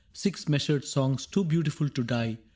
[0.13, 2.39] Six measured songs too beautiful to die.